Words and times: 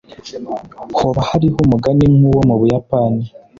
hoba 0.97 1.21
hariho 1.29 1.57
umugani 1.65 2.05
nk'uwo 2.15 2.41
mu 2.49 2.55
buyapani 2.59 3.23